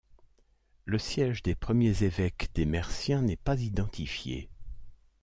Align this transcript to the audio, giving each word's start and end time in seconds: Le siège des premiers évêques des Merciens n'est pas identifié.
Le 0.85 0.97
siège 0.97 1.43
des 1.43 1.53
premiers 1.53 2.01
évêques 2.03 2.49
des 2.55 2.65
Merciens 2.65 3.21
n'est 3.21 3.37
pas 3.37 3.61
identifié. 3.61 4.49